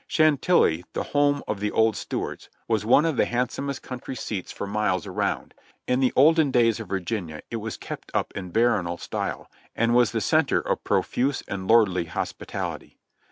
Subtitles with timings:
[0.07, 4.51] Chantilly, the home of the old Stuarts, v\^as one of the hand somest country seats
[4.51, 5.53] for miles around.
[5.85, 9.93] In the olden days of Vir ginia it was kept up in baronial style, and
[9.93, 12.97] was the center of pro fuse and lordly hospitality.